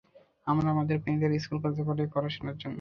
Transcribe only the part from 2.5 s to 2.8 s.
জন্য।